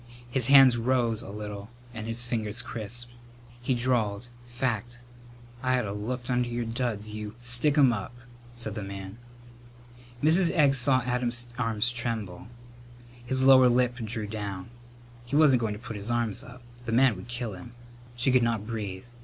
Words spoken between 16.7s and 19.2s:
The man would kill him. She could not breathe.